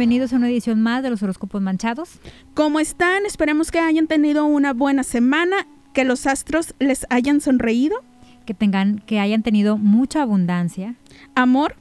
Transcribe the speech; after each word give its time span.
Bienvenidos 0.00 0.32
a 0.32 0.36
una 0.36 0.48
edición 0.48 0.80
más 0.80 1.02
de 1.02 1.10
los 1.10 1.22
horóscopos 1.22 1.60
manchados. 1.60 2.20
¿Cómo 2.54 2.80
están? 2.80 3.26
Esperemos 3.26 3.70
que 3.70 3.80
hayan 3.80 4.06
tenido 4.06 4.46
una 4.46 4.72
buena 4.72 5.02
semana, 5.02 5.66
que 5.92 6.04
los 6.04 6.26
astros 6.26 6.74
les 6.78 7.06
hayan 7.10 7.42
sonreído, 7.42 8.02
Que 8.46 8.54
tengan, 8.54 9.00
que 9.00 9.20
hayan 9.20 9.42
tenido 9.42 9.76
mucha 9.76 10.22
abundancia 10.22 10.94
amor, 11.34 11.74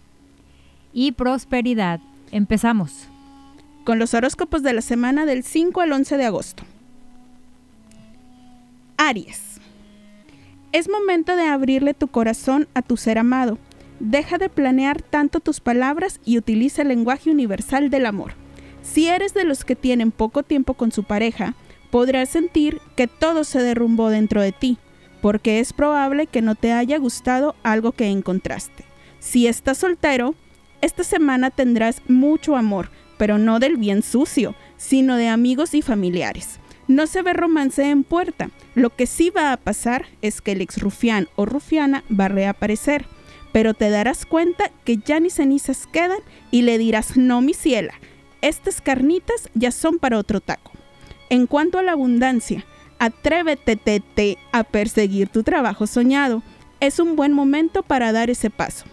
y 0.92 1.14
prosperidad. 1.14 2.02
Empezamos. 2.32 3.08
con 3.86 4.00
los 4.00 4.14
horóscopos 4.14 4.64
de 4.64 4.74
la 4.74 4.82
semana 4.82 5.26
del 5.26 5.44
5 5.44 5.80
al 5.80 5.94
11 5.94 6.18
de 6.18 6.26
agosto. 6.26 6.64
Aries. 8.98 9.62
Es 10.74 10.90
momento 10.90 11.38
de 11.38 11.48
abrirle 11.48 11.94
tu 11.94 12.10
corazón 12.10 12.68
a 12.74 12.82
tu 12.82 12.98
ser 12.98 13.18
amado. 13.18 13.58
Deja 14.00 14.38
de 14.38 14.50
planear 14.50 15.02
tanto 15.02 15.40
tus 15.40 15.60
palabras 15.60 16.22
y 16.26 16.38
utiliza 16.38 16.84
el 16.84 16.88
lenguaje 16.88 17.30
universal 17.30 17.90
del 17.90 18.06
amor. 18.06 18.34
Si 18.82 19.08
eres 19.08 19.34
de 19.34 19.44
los 19.44 19.66
que 19.66 19.76
tienen 19.76 20.12
poco 20.12 20.44
tiempo 20.44 20.74
con 20.74 20.92
su 20.92 21.04
pareja, 21.04 21.56
podrás 21.92 22.30
sentir 22.30 22.80
que 22.96 23.08
todo 23.08 23.44
se 23.44 23.62
derrumbó 23.62 24.10
dentro 24.10 24.42
de 24.42 24.52
ti, 24.52 24.78
porque 25.22 25.60
es 25.60 25.74
probable 25.74 26.28
que 26.28 26.42
no 26.42 26.56
te 26.56 26.72
haya 26.72 26.98
gustado 26.98 27.56
algo 27.62 27.92
que 27.92 28.08
encontraste. 28.08 28.86
Si 29.20 29.48
estás 29.48 29.80
soltero, 29.80 30.34
esta 30.82 31.04
semana 31.04 31.52
tendrás 31.52 32.02
mucho 32.08 32.56
amor, 32.56 32.90
pero 33.18 33.38
no 33.38 33.60
del 33.60 33.76
bien 33.76 34.02
sucio, 34.02 34.56
sino 34.78 35.18
de 35.18 35.28
amigos 35.28 35.74
y 35.74 35.82
familiares. 35.82 36.60
No 36.88 37.06
se 37.06 37.22
ve 37.22 37.34
romance 37.34 37.84
en 37.84 38.04
puerta. 38.04 38.50
Lo 38.76 38.96
que 38.96 39.06
sí 39.06 39.30
va 39.30 39.52
a 39.52 39.58
pasar 39.58 40.06
es 40.22 40.42
que 40.42 40.54
el 40.54 40.62
ex 40.62 40.82
rufián 40.82 41.28
o 41.36 41.46
rufiana 41.46 42.04
va 42.18 42.26
a 42.26 42.30
reaparecer, 42.30 43.06
pero 43.52 43.74
te 43.74 43.90
darás 43.90 44.26
cuenta 44.26 44.72
que 44.86 44.98
ya 44.98 45.20
ni 45.20 45.30
cenizas 45.30 45.88
quedan 45.88 46.20
y 46.52 46.62
le 46.62 46.78
dirás, 46.78 47.18
no 47.18 47.42
mi 47.42 47.54
ciela, 47.54 47.94
estas 48.42 48.82
carnitas 48.82 49.50
ya 49.54 49.72
son 49.72 50.00
para 50.00 50.18
otro 50.18 50.40
taco. 50.42 50.72
En 51.30 51.48
cuanto 51.48 51.78
a 51.78 51.84
la 51.84 51.92
abundancia, 51.92 52.66
atrévete 52.98 53.76
te, 53.76 54.00
te, 54.00 54.38
a 54.52 54.64
perseguir 54.64 55.30
tu 55.30 55.44
trabajo 55.44 55.88
soñado. 55.88 56.42
Es 56.80 57.00
un 57.00 57.16
buen 57.16 57.34
momento 57.34 57.84
para 57.84 58.12
dar 58.12 58.30
ese 58.30 58.50
paso. 58.50 58.86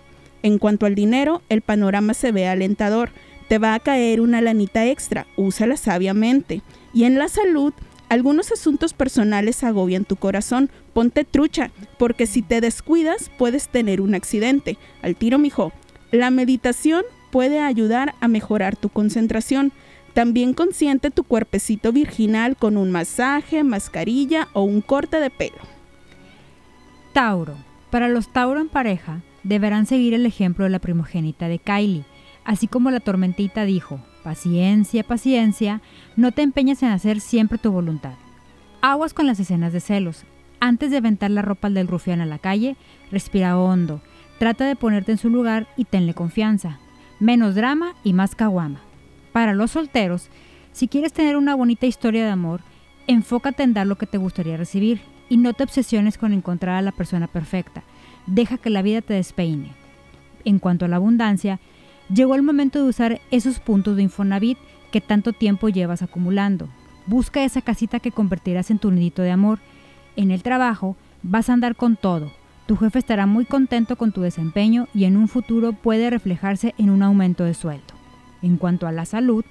En 0.42 0.58
cuanto 0.58 0.86
al 0.86 0.94
dinero, 0.94 1.42
el 1.48 1.62
panorama 1.62 2.14
se 2.14 2.32
ve 2.32 2.46
alentador. 2.46 3.10
Te 3.48 3.58
va 3.58 3.74
a 3.74 3.80
caer 3.80 4.20
una 4.20 4.40
lanita 4.40 4.86
extra, 4.86 5.26
úsala 5.36 5.76
sabiamente. 5.76 6.62
Y 6.92 7.04
en 7.04 7.18
la 7.18 7.28
salud, 7.28 7.72
algunos 8.08 8.52
asuntos 8.52 8.92
personales 8.92 9.64
agobian 9.64 10.04
tu 10.04 10.16
corazón. 10.16 10.70
Ponte 10.92 11.24
trucha, 11.24 11.70
porque 11.98 12.26
si 12.26 12.42
te 12.42 12.60
descuidas 12.60 13.30
puedes 13.36 13.68
tener 13.68 14.00
un 14.00 14.14
accidente. 14.14 14.78
Al 15.02 15.16
tiro, 15.16 15.38
mijo. 15.38 15.72
La 16.12 16.30
meditación 16.30 17.02
puede 17.32 17.60
ayudar 17.60 18.14
a 18.20 18.28
mejorar 18.28 18.76
tu 18.76 18.88
concentración. 18.88 19.72
También 20.14 20.54
consiente 20.54 21.10
tu 21.10 21.24
cuerpecito 21.24 21.92
virginal 21.92 22.56
con 22.56 22.76
un 22.76 22.90
masaje, 22.90 23.64
mascarilla 23.64 24.48
o 24.52 24.62
un 24.62 24.80
corte 24.80 25.20
de 25.20 25.30
pelo. 25.30 25.58
Tauro. 27.12 27.56
Para 27.90 28.08
los 28.08 28.32
Tauro 28.32 28.60
en 28.60 28.68
pareja, 28.68 29.22
deberán 29.42 29.86
seguir 29.86 30.14
el 30.14 30.26
ejemplo 30.26 30.64
de 30.64 30.70
la 30.70 30.78
primogénita 30.78 31.48
de 31.48 31.58
Kylie. 31.58 32.04
Así 32.44 32.66
como 32.68 32.90
la 32.90 33.00
tormentita 33.00 33.64
dijo, 33.64 34.00
paciencia, 34.26 35.04
paciencia, 35.04 35.80
no 36.16 36.32
te 36.32 36.42
empeñes 36.42 36.82
en 36.82 36.88
hacer 36.88 37.20
siempre 37.20 37.58
tu 37.58 37.70
voluntad. 37.70 38.14
Aguas 38.80 39.14
con 39.14 39.28
las 39.28 39.38
escenas 39.38 39.72
de 39.72 39.78
celos. 39.78 40.24
Antes 40.58 40.90
de 40.90 40.96
aventar 40.96 41.30
la 41.30 41.42
ropa 41.42 41.70
del 41.70 41.86
rufián 41.86 42.20
a 42.20 42.26
la 42.26 42.40
calle, 42.40 42.74
respira 43.12 43.56
hondo, 43.56 44.00
trata 44.40 44.66
de 44.66 44.74
ponerte 44.74 45.12
en 45.12 45.18
su 45.18 45.30
lugar 45.30 45.68
y 45.76 45.84
tenle 45.84 46.12
confianza. 46.12 46.80
Menos 47.20 47.54
drama 47.54 47.94
y 48.02 48.14
más 48.14 48.34
caguama. 48.34 48.80
Para 49.30 49.54
los 49.54 49.70
solteros, 49.70 50.28
si 50.72 50.88
quieres 50.88 51.12
tener 51.12 51.36
una 51.36 51.54
bonita 51.54 51.86
historia 51.86 52.24
de 52.24 52.30
amor, 52.32 52.62
enfócate 53.06 53.62
en 53.62 53.74
dar 53.74 53.86
lo 53.86 53.96
que 53.96 54.06
te 54.06 54.18
gustaría 54.18 54.56
recibir 54.56 55.02
y 55.28 55.36
no 55.36 55.52
te 55.52 55.62
obsesiones 55.62 56.18
con 56.18 56.32
encontrar 56.32 56.74
a 56.74 56.82
la 56.82 56.90
persona 56.90 57.28
perfecta. 57.28 57.84
Deja 58.26 58.58
que 58.58 58.70
la 58.70 58.82
vida 58.82 59.02
te 59.02 59.14
despeine. 59.14 59.70
En 60.44 60.58
cuanto 60.58 60.84
a 60.84 60.88
la 60.88 60.96
abundancia, 60.96 61.60
llegó 62.12 62.34
el 62.34 62.42
momento 62.42 62.82
de 62.82 62.88
usar 62.88 63.20
esos 63.30 63.58
puntos 63.58 63.96
de 63.96 64.02
Infonavit 64.02 64.58
que 64.90 65.00
tanto 65.00 65.32
tiempo 65.32 65.68
llevas 65.68 66.02
acumulando. 66.02 66.68
Busca 67.06 67.44
esa 67.44 67.60
casita 67.60 68.00
que 68.00 68.12
convertirás 68.12 68.70
en 68.70 68.78
tu 68.78 68.90
nidito 68.90 69.22
de 69.22 69.30
amor. 69.30 69.58
En 70.16 70.30
el 70.30 70.42
trabajo 70.42 70.96
vas 71.22 71.48
a 71.48 71.52
andar 71.52 71.76
con 71.76 71.96
todo. 71.96 72.32
Tu 72.66 72.76
jefe 72.76 72.98
estará 72.98 73.26
muy 73.26 73.44
contento 73.44 73.96
con 73.96 74.10
tu 74.10 74.22
desempeño 74.22 74.88
y 74.92 75.04
en 75.04 75.16
un 75.16 75.28
futuro 75.28 75.72
puede 75.72 76.10
reflejarse 76.10 76.74
en 76.78 76.90
un 76.90 77.02
aumento 77.02 77.44
de 77.44 77.54
sueldo. 77.54 77.94
En 78.42 78.56
cuanto 78.56 78.86
a 78.86 78.92
la 78.92 79.04
salud, 79.04 79.44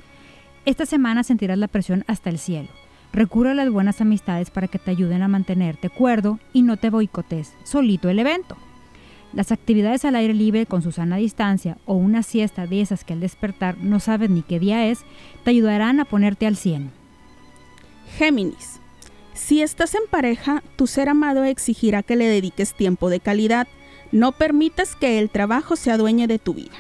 esta 0.65 0.85
semana 0.85 1.23
sentirás 1.23 1.57
la 1.57 1.67
presión 1.67 2.03
hasta 2.07 2.29
el 2.29 2.39
cielo. 2.39 2.69
Recurre 3.13 3.51
a 3.51 3.53
las 3.53 3.69
buenas 3.69 4.01
amistades 4.01 4.49
para 4.49 4.67
que 4.67 4.79
te 4.79 4.91
ayuden 4.91 5.21
a 5.21 5.29
mantenerte 5.29 5.89
cuerdo 5.89 6.39
y 6.51 6.63
no 6.63 6.75
te 6.75 6.89
boicotes 6.89 7.53
solito 7.63 8.09
el 8.09 8.19
evento. 8.19 8.57
Las 9.35 9.51
actividades 9.51 10.05
al 10.05 10.15
aire 10.15 10.33
libre 10.33 10.65
con 10.65 10.81
su 10.81 10.93
sana 10.93 11.17
distancia 11.17 11.77
o 11.85 11.95
una 11.95 12.23
siesta 12.23 12.67
de 12.67 12.79
esas 12.79 13.03
que 13.03 13.13
al 13.13 13.19
despertar 13.19 13.77
no 13.79 13.99
sabes 13.99 14.29
ni 14.29 14.41
qué 14.41 14.59
día 14.59 14.87
es, 14.87 14.99
te 15.43 15.49
ayudarán 15.49 15.99
a 15.99 16.05
ponerte 16.05 16.47
al 16.47 16.55
100. 16.55 16.89
Géminis. 18.17 18.79
Si 19.33 19.61
estás 19.61 19.93
en 19.93 20.03
pareja, 20.09 20.63
tu 20.77 20.87
ser 20.87 21.09
amado 21.09 21.43
exigirá 21.43 22.01
que 22.01 22.15
le 22.15 22.27
dediques 22.27 22.73
tiempo 22.73 23.09
de 23.09 23.19
calidad. 23.19 23.67
No 24.13 24.31
permitas 24.31 24.95
que 24.95 25.19
el 25.19 25.29
trabajo 25.29 25.75
se 25.75 25.91
adueñe 25.91 26.27
de 26.27 26.39
tu 26.39 26.53
vida. 26.53 26.75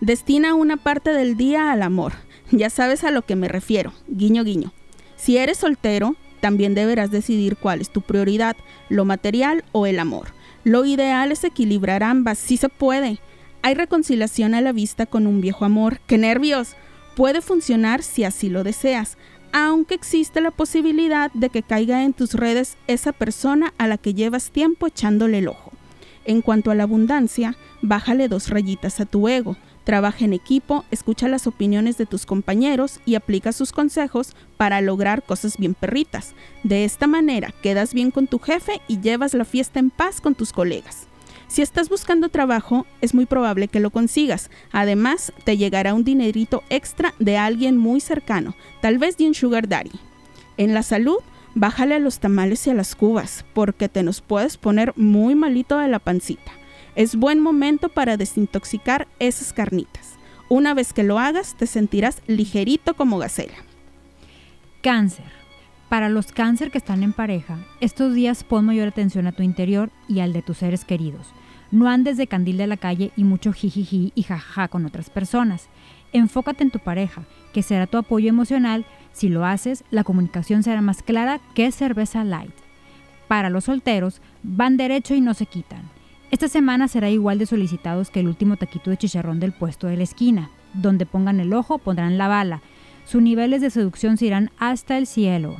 Destina 0.00 0.54
una 0.54 0.76
parte 0.76 1.12
del 1.12 1.36
día 1.36 1.70
al 1.70 1.82
amor. 1.82 2.14
Ya 2.50 2.70
sabes 2.70 3.04
a 3.04 3.12
lo 3.12 3.22
que 3.22 3.36
me 3.36 3.46
refiero. 3.46 3.92
Guiño, 4.08 4.42
guiño. 4.42 4.72
Si 5.14 5.36
eres 5.36 5.58
soltero, 5.58 6.16
también 6.40 6.74
deberás 6.74 7.12
decidir 7.12 7.56
cuál 7.56 7.80
es 7.80 7.90
tu 7.90 8.00
prioridad, 8.00 8.56
lo 8.88 9.04
material 9.04 9.62
o 9.70 9.86
el 9.86 10.00
amor. 10.00 10.32
Lo 10.64 10.84
ideal 10.84 11.32
es 11.32 11.44
equilibrar 11.44 12.02
ambas, 12.02 12.38
si 12.38 12.56
se 12.56 12.68
puede. 12.68 13.18
Hay 13.62 13.74
reconciliación 13.74 14.54
a 14.54 14.60
la 14.60 14.72
vista 14.72 15.06
con 15.06 15.26
un 15.26 15.40
viejo 15.40 15.64
amor. 15.64 16.00
¡Qué 16.06 16.18
nervios! 16.18 16.76
Puede 17.16 17.40
funcionar 17.40 18.02
si 18.02 18.24
así 18.24 18.48
lo 18.48 18.62
deseas, 18.62 19.16
aunque 19.52 19.94
existe 19.94 20.40
la 20.40 20.50
posibilidad 20.50 21.30
de 21.32 21.48
que 21.48 21.62
caiga 21.62 22.04
en 22.04 22.12
tus 22.12 22.34
redes 22.34 22.76
esa 22.86 23.12
persona 23.12 23.72
a 23.78 23.88
la 23.88 23.98
que 23.98 24.14
llevas 24.14 24.50
tiempo 24.50 24.86
echándole 24.86 25.38
el 25.38 25.48
ojo. 25.48 25.72
En 26.24 26.42
cuanto 26.42 26.70
a 26.70 26.74
la 26.74 26.84
abundancia, 26.84 27.56
bájale 27.82 28.28
dos 28.28 28.50
rayitas 28.50 29.00
a 29.00 29.06
tu 29.06 29.28
ego. 29.28 29.56
Trabaja 29.90 30.24
en 30.24 30.34
equipo, 30.34 30.84
escucha 30.92 31.26
las 31.26 31.48
opiniones 31.48 31.98
de 31.98 32.06
tus 32.06 32.24
compañeros 32.24 33.00
y 33.06 33.16
aplica 33.16 33.50
sus 33.50 33.72
consejos 33.72 34.36
para 34.56 34.80
lograr 34.80 35.24
cosas 35.24 35.56
bien 35.56 35.74
perritas. 35.74 36.36
De 36.62 36.84
esta 36.84 37.08
manera 37.08 37.52
quedas 37.60 37.92
bien 37.92 38.12
con 38.12 38.28
tu 38.28 38.38
jefe 38.38 38.80
y 38.86 39.00
llevas 39.00 39.34
la 39.34 39.44
fiesta 39.44 39.80
en 39.80 39.90
paz 39.90 40.20
con 40.20 40.36
tus 40.36 40.52
colegas. 40.52 41.08
Si 41.48 41.60
estás 41.60 41.88
buscando 41.88 42.28
trabajo, 42.28 42.86
es 43.00 43.14
muy 43.14 43.26
probable 43.26 43.66
que 43.66 43.80
lo 43.80 43.90
consigas. 43.90 44.48
Además, 44.70 45.32
te 45.42 45.56
llegará 45.56 45.92
un 45.92 46.04
dinerito 46.04 46.62
extra 46.70 47.12
de 47.18 47.36
alguien 47.36 47.76
muy 47.76 47.98
cercano, 48.00 48.54
tal 48.80 48.98
vez 48.98 49.16
de 49.16 49.26
un 49.26 49.34
sugar 49.34 49.66
daddy. 49.66 49.90
En 50.56 50.72
la 50.72 50.84
salud, 50.84 51.18
bájale 51.56 51.96
a 51.96 51.98
los 51.98 52.20
tamales 52.20 52.64
y 52.68 52.70
a 52.70 52.74
las 52.74 52.94
cubas, 52.94 53.44
porque 53.54 53.88
te 53.88 54.04
nos 54.04 54.20
puedes 54.20 54.56
poner 54.56 54.92
muy 54.94 55.34
malito 55.34 55.78
de 55.78 55.88
la 55.88 55.98
pancita. 55.98 56.59
Es 56.96 57.16
buen 57.16 57.40
momento 57.40 57.88
para 57.88 58.16
desintoxicar 58.16 59.06
esas 59.18 59.52
carnitas. 59.52 60.16
Una 60.48 60.74
vez 60.74 60.92
que 60.92 61.04
lo 61.04 61.18
hagas, 61.18 61.54
te 61.54 61.66
sentirás 61.66 62.22
ligerito 62.26 62.94
como 62.94 63.18
gacela. 63.18 63.54
Cáncer. 64.82 65.26
Para 65.88 66.08
los 66.08 66.32
cáncer 66.32 66.70
que 66.70 66.78
están 66.78 67.02
en 67.02 67.12
pareja, 67.12 67.58
estos 67.80 68.14
días 68.14 68.44
pon 68.44 68.64
mayor 68.64 68.88
atención 68.88 69.26
a 69.26 69.32
tu 69.32 69.42
interior 69.42 69.90
y 70.08 70.20
al 70.20 70.32
de 70.32 70.42
tus 70.42 70.58
seres 70.58 70.84
queridos. 70.84 71.32
No 71.70 71.88
andes 71.88 72.16
de 72.16 72.26
candil 72.26 72.56
de 72.56 72.66
la 72.66 72.76
calle 72.76 73.12
y 73.16 73.22
mucho 73.22 73.52
jijiji 73.52 74.12
y 74.14 74.22
jajaja 74.24 74.68
con 74.68 74.86
otras 74.86 75.08
personas. 75.08 75.68
Enfócate 76.12 76.64
en 76.64 76.72
tu 76.72 76.80
pareja, 76.80 77.22
que 77.52 77.62
será 77.62 77.86
tu 77.86 77.96
apoyo 77.96 78.28
emocional. 78.28 78.84
Si 79.12 79.28
lo 79.28 79.44
haces, 79.44 79.84
la 79.90 80.02
comunicación 80.02 80.64
será 80.64 80.80
más 80.80 81.02
clara 81.02 81.40
que 81.54 81.70
cerveza 81.70 82.24
light. 82.24 82.54
Para 83.28 83.50
los 83.50 83.64
solteros, 83.64 84.20
van 84.42 84.76
derecho 84.76 85.14
y 85.14 85.20
no 85.20 85.34
se 85.34 85.46
quitan. 85.46 85.82
Esta 86.30 86.46
semana 86.46 86.86
será 86.86 87.10
igual 87.10 87.38
de 87.38 87.46
solicitados 87.46 88.10
que 88.10 88.20
el 88.20 88.28
último 88.28 88.56
taquito 88.56 88.90
de 88.90 88.96
chicharrón 88.96 89.40
del 89.40 89.52
puesto 89.52 89.88
de 89.88 89.96
la 89.96 90.04
esquina. 90.04 90.50
Donde 90.74 91.04
pongan 91.04 91.40
el 91.40 91.52
ojo, 91.52 91.78
pondrán 91.78 92.18
la 92.18 92.28
bala. 92.28 92.62
Sus 93.04 93.20
niveles 93.20 93.60
de 93.60 93.70
seducción 93.70 94.16
se 94.16 94.26
irán 94.26 94.50
hasta 94.56 94.96
el 94.96 95.08
cielo. 95.08 95.56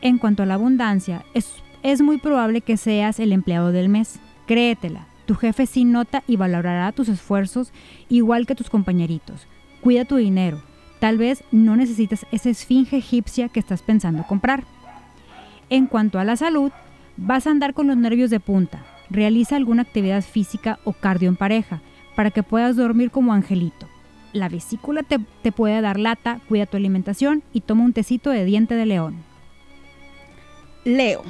En 0.00 0.16
cuanto 0.16 0.42
a 0.42 0.46
la 0.46 0.54
abundancia, 0.54 1.26
es, 1.34 2.00
muy 2.00 2.16
probable 2.16 2.62
que 2.62 2.78
seas 2.78 3.20
el 3.20 3.32
empleado 3.32 3.70
del 3.70 3.90
mes. 3.90 4.18
Créetela. 4.46 5.08
Tu 5.26 5.34
jefe 5.34 5.66
sí 5.66 5.84
nota 5.84 6.22
y 6.26 6.36
valorará 6.36 6.90
tus 6.92 7.08
esfuerzos 7.10 7.70
igual 8.08 8.46
que 8.46 8.54
tus 8.54 8.70
compañeritos. 8.70 9.46
Cuida 9.82 10.06
tu 10.06 10.16
dinero. 10.16 10.62
Tal 11.00 11.18
vez 11.18 11.44
no 11.52 11.76
necesitas 11.76 12.24
esa 12.32 12.48
esfinge 12.48 12.96
egipcia 12.96 13.50
que 13.50 13.60
estás 13.60 13.82
pensando 13.82 14.26
comprar. 14.26 14.64
En 15.68 15.86
cuanto 15.86 16.18
a 16.18 16.24
la 16.24 16.36
salud, 16.36 16.72
vas 17.18 17.46
a 17.46 17.50
andar 17.50 17.74
con 17.74 17.88
los 17.88 17.96
nervios 17.98 18.30
de 18.30 18.40
punta. 18.40 18.95
Realiza 19.10 19.56
alguna 19.56 19.82
actividad 19.82 20.22
física 20.22 20.78
o 20.84 20.92
cardio 20.92 21.28
en 21.28 21.36
pareja 21.36 21.82
para 22.14 22.30
que 22.30 22.42
puedas 22.42 22.76
dormir 22.76 23.10
como 23.10 23.32
angelito. 23.32 23.88
la 24.32 24.48
vesícula 24.50 25.02
te, 25.02 25.18
te 25.42 25.50
puede 25.50 25.80
dar 25.80 25.98
lata, 25.98 26.40
cuida 26.46 26.66
tu 26.66 26.76
alimentación 26.76 27.42
y 27.54 27.62
toma 27.62 27.84
un 27.84 27.94
tecito 27.94 28.30
de 28.30 28.44
diente 28.44 28.74
de 28.74 28.84
león. 28.84 29.16
Leo. 30.84 31.24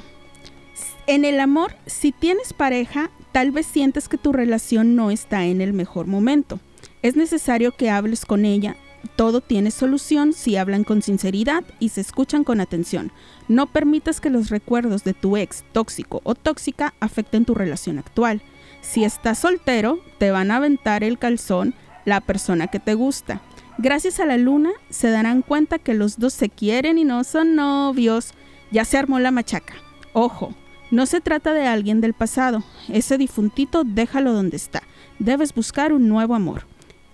En 1.07 1.25
el 1.25 1.39
amor, 1.39 1.77
si 1.87 2.11
tienes 2.11 2.53
pareja, 2.53 3.11
tal 3.31 3.53
vez 3.53 3.67
sientes 3.67 4.09
que 4.09 4.19
tu 4.19 4.33
relación 4.33 4.97
no 4.97 5.13
está 5.13 5.45
en 5.45 5.61
el 5.61 5.73
mejor 5.73 6.09
momento. 6.09 6.59
Es 7.03 7.15
necesario 7.15 7.73
que 7.73 7.91
hables 7.91 8.27
con 8.27 8.45
ella. 8.45 8.77
Todo 9.07 9.41
tiene 9.41 9.71
solución 9.71 10.33
si 10.33 10.57
hablan 10.57 10.85
con 10.85 11.03
sinceridad 11.03 11.65
y 11.79 11.91
se 11.91 12.01
escuchan 12.01 12.45
con 12.45 12.61
atención. 12.61 13.13
No 13.49 13.67
permitas 13.67 14.21
que 14.21 14.31
los 14.31 14.51
recuerdos 14.51 15.05
de 15.05 15.15
tu 15.15 15.37
ex 15.37 15.65
tóxico 15.73 16.21
o 16.25 16.35
tóxica 16.35 16.95
afecten 17.01 17.45
tu 17.45 17.55
relación 17.55 17.99
actual. 17.99 18.43
Si 18.81 19.05
estás 19.05 19.39
soltero, 19.39 19.99
te 20.19 20.31
van 20.31 20.51
a 20.51 20.57
aventar 20.57 21.05
el 21.05 21.19
calzón 21.19 21.75
la 22.05 22.21
persona 22.21 22.69
que 22.69 22.81
te 22.81 22.95
gusta. 22.95 23.43
Gracias 23.79 24.21
a 24.21 24.27
la 24.27 24.39
luna 24.39 24.71
se 24.89 25.11
darán 25.11 25.43
cuenta 25.43 25.79
que 25.79 25.93
los 25.93 26.19
dos 26.19 26.33
se 26.33 26.49
quieren 26.49 26.97
y 26.97 27.05
no 27.05 27.25
son 27.25 27.55
novios. 27.57 28.33
Ya 28.71 28.85
se 28.85 28.97
armó 28.97 29.19
la 29.19 29.31
machaca. 29.31 29.75
Ojo, 30.13 30.55
no 30.91 31.05
se 31.05 31.21
trata 31.21 31.53
de 31.53 31.67
alguien 31.67 32.01
del 32.01 32.15
pasado. 32.15 32.63
Ese 32.89 33.19
difuntito 33.19 33.85
déjalo 33.85 34.33
donde 34.33 34.57
está. 34.57 34.83
Debes 35.19 35.55
buscar 35.55 35.93
un 35.93 36.09
nuevo 36.09 36.35
amor. 36.35 36.67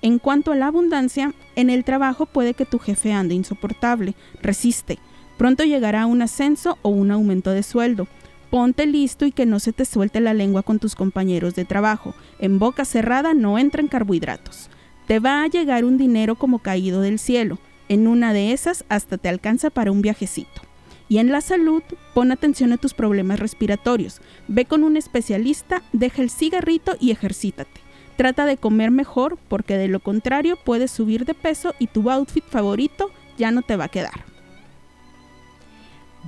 En 0.02 0.19
cuanto 0.19 0.50
a 0.50 0.56
la 0.56 0.66
abundancia, 0.66 1.32
en 1.54 1.70
el 1.70 1.84
trabajo 1.84 2.26
puede 2.26 2.54
que 2.54 2.66
tu 2.66 2.81
jefe 2.81 3.12
ande 3.12 3.37
insoportable. 3.37 4.14
Resiste. 4.43 4.99
Pronto 5.38 5.62
llegará 5.62 6.06
un 6.06 6.22
ascenso 6.22 6.76
o 6.82 6.88
un 6.88 7.12
aumento 7.12 7.52
de 7.52 7.62
sueldo. 7.62 8.08
Ponte 8.50 8.84
listo 8.87 9.25
y 9.26 9.32
que 9.32 9.46
no 9.46 9.60
se 9.60 9.72
te 9.72 9.84
suelte 9.84 10.20
la 10.20 10.34
lengua 10.34 10.64
con 10.64 10.81
tus 10.81 10.96
compañeros 10.96 11.54
de 11.54 11.64
trabajo. 11.64 12.14
En 12.40 12.58
boca 12.58 12.84
cerrada 12.84 13.32
no 13.32 13.58
entran 13.58 13.87
carbohidratos. 13.87 14.70
Te 15.06 15.20
va 15.20 15.44
a 15.44 15.46
llegar 15.46 15.84
un 15.84 15.99
dinero 15.99 16.34
como 16.34 16.58
caído 16.58 17.00
del 17.00 17.20
cielo. 17.20 17.58
En 17.88 18.08
una 18.08 18.32
de 18.32 18.52
esas 18.52 18.84
hasta 18.88 19.19
te 19.19 19.28
alcanza 19.28 19.70
para 19.70 19.93
un 19.93 20.02
viajecito. 20.02 20.62
Y 21.08 21.19
en 21.19 21.31
la 21.31 21.43
salud, 21.43 21.82
pon 22.12 22.32
atención 22.32 22.72
a 22.72 22.76
tus 22.76 22.93
problemas 22.93 23.38
respiratorios. 23.38 24.20
Ve 24.49 24.64
con 24.64 24.82
un 24.82 24.96
especialista, 24.96 25.82
deja 25.93 26.22
el 26.22 26.31
cigarrito 26.31 26.96
y 26.99 27.12
ejercítate. 27.12 27.81
Trata 28.22 28.46
de 28.46 28.56
comer 28.56 28.92
mejor 28.92 29.36
porque 29.48 29.76
de 29.76 29.88
lo 29.88 29.98
contrario 29.98 30.56
puedes 30.56 30.92
subir 30.92 31.24
de 31.24 31.34
peso 31.34 31.74
y 31.80 31.88
tu 31.88 32.08
outfit 32.08 32.44
favorito 32.44 33.10
ya 33.36 33.50
no 33.50 33.62
te 33.62 33.74
va 33.74 33.86
a 33.86 33.88
quedar. 33.88 34.26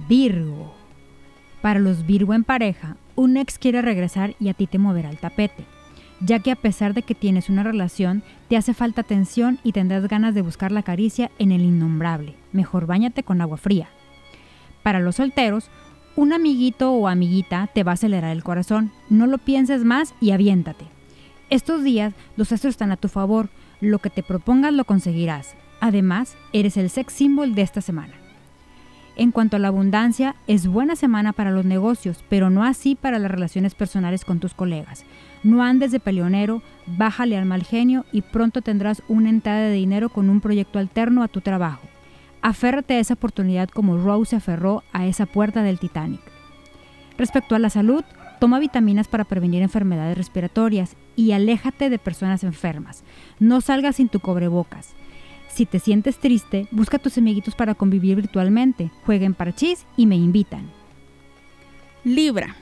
Virgo. 0.08 0.74
Para 1.62 1.78
los 1.78 2.04
Virgo 2.04 2.34
en 2.34 2.42
pareja, 2.42 2.96
un 3.14 3.36
ex 3.36 3.60
quiere 3.60 3.80
regresar 3.80 4.34
y 4.40 4.48
a 4.48 4.54
ti 4.54 4.66
te 4.66 4.80
moverá 4.80 5.08
el 5.08 5.18
tapete, 5.18 5.66
ya 6.20 6.40
que 6.40 6.50
a 6.50 6.56
pesar 6.56 6.94
de 6.94 7.02
que 7.02 7.14
tienes 7.14 7.48
una 7.48 7.62
relación, 7.62 8.24
te 8.48 8.56
hace 8.56 8.74
falta 8.74 9.02
atención 9.02 9.60
y 9.62 9.70
tendrás 9.70 10.08
ganas 10.08 10.34
de 10.34 10.42
buscar 10.42 10.72
la 10.72 10.82
caricia 10.82 11.30
en 11.38 11.52
el 11.52 11.60
innombrable. 11.60 12.34
Mejor 12.50 12.86
bañate 12.86 13.22
con 13.22 13.40
agua 13.40 13.56
fría. 13.56 13.88
Para 14.82 14.98
los 14.98 15.14
solteros, 15.14 15.70
un 16.16 16.32
amiguito 16.32 16.90
o 16.90 17.06
amiguita 17.06 17.70
te 17.72 17.84
va 17.84 17.92
a 17.92 17.94
acelerar 17.94 18.32
el 18.32 18.42
corazón. 18.42 18.90
No 19.10 19.28
lo 19.28 19.38
pienses 19.38 19.84
más 19.84 20.12
y 20.20 20.32
aviéntate. 20.32 20.93
Estos 21.54 21.84
días 21.84 22.14
los 22.36 22.50
astros 22.50 22.72
están 22.72 22.90
a 22.90 22.96
tu 22.96 23.06
favor, 23.06 23.48
lo 23.80 24.00
que 24.00 24.10
te 24.10 24.24
propongas 24.24 24.72
lo 24.72 24.84
conseguirás. 24.84 25.54
Además, 25.78 26.36
eres 26.52 26.76
el 26.76 26.90
sex 26.90 27.12
symbol 27.12 27.54
de 27.54 27.62
esta 27.62 27.80
semana. 27.80 28.14
En 29.14 29.30
cuanto 29.30 29.54
a 29.54 29.60
la 29.60 29.68
abundancia, 29.68 30.34
es 30.48 30.66
buena 30.66 30.96
semana 30.96 31.32
para 31.32 31.52
los 31.52 31.64
negocios, 31.64 32.24
pero 32.28 32.50
no 32.50 32.64
así 32.64 32.96
para 32.96 33.20
las 33.20 33.30
relaciones 33.30 33.76
personales 33.76 34.24
con 34.24 34.40
tus 34.40 34.52
colegas. 34.52 35.04
No 35.44 35.62
andes 35.62 35.92
de 35.92 36.00
peleonero, 36.00 36.60
bájale 36.88 37.38
al 37.38 37.44
mal 37.44 37.62
genio 37.62 38.04
y 38.10 38.22
pronto 38.22 38.60
tendrás 38.60 39.04
una 39.06 39.30
entrada 39.30 39.60
de 39.60 39.74
dinero 39.74 40.08
con 40.08 40.30
un 40.30 40.40
proyecto 40.40 40.80
alterno 40.80 41.22
a 41.22 41.28
tu 41.28 41.40
trabajo. 41.40 41.86
Aférrate 42.42 42.94
a 42.94 42.98
esa 42.98 43.14
oportunidad 43.14 43.68
como 43.68 43.96
Rose 43.96 44.30
se 44.30 44.36
aferró 44.36 44.82
a 44.92 45.06
esa 45.06 45.26
puerta 45.26 45.62
del 45.62 45.78
Titanic. 45.78 46.20
Respecto 47.16 47.54
a 47.54 47.60
la 47.60 47.70
salud, 47.70 48.02
Toma 48.44 48.58
vitaminas 48.58 49.08
para 49.08 49.24
prevenir 49.24 49.62
enfermedades 49.62 50.18
respiratorias 50.18 50.96
y 51.16 51.32
aléjate 51.32 51.90
de 51.90 51.98
personas 51.98 52.44
enfermas. 52.44 53.04
No 53.38 53.60
salgas 53.60 53.96
sin 53.96 54.08
tu 54.08 54.20
cobrebocas. 54.20 54.94
Si 55.52 55.66
te 55.66 55.78
sientes 55.78 56.18
triste, 56.18 56.66
busca 56.72 56.98
tus 56.98 57.16
amiguitos 57.16 57.54
para 57.54 57.74
convivir 57.74 58.16
virtualmente. 58.16 58.90
Jueguen 59.06 59.34
parchís 59.34 59.86
y 59.96 60.06
me 60.06 60.16
invitan. 60.16 60.68
Libra. 62.02 62.56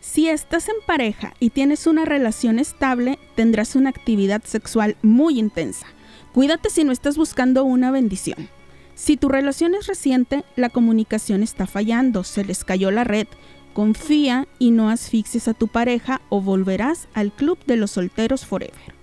Si 0.00 0.28
estás 0.28 0.68
en 0.68 0.74
pareja 0.86 1.34
y 1.38 1.50
tienes 1.50 1.86
una 1.86 2.04
relación 2.04 2.58
estable, 2.58 3.18
tendrás 3.36 3.76
una 3.76 3.90
actividad 3.90 4.42
sexual 4.44 4.96
muy 5.02 5.38
intensa. 5.38 5.86
Cuídate 6.32 6.70
si 6.70 6.84
no 6.84 6.90
estás 6.90 7.16
buscando 7.16 7.64
una 7.64 7.90
bendición. 7.90 8.48
Si 8.94 9.16
tu 9.16 9.28
relación 9.28 9.74
es 9.74 9.86
reciente, 9.86 10.44
la 10.56 10.68
comunicación 10.68 11.42
está 11.42 11.66
fallando, 11.66 12.24
se 12.24 12.44
les 12.44 12.64
cayó 12.64 12.90
la 12.90 13.04
red, 13.04 13.28
Confía 13.72 14.48
y 14.58 14.72
no 14.72 14.90
asfixies 14.90 15.48
a 15.48 15.54
tu 15.54 15.68
pareja 15.68 16.20
o 16.28 16.40
volverás 16.40 17.08
al 17.14 17.32
club 17.32 17.58
de 17.66 17.76
los 17.76 17.92
solteros 17.92 18.44
forever. 18.44 18.94